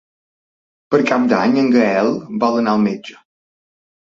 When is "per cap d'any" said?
0.95-1.53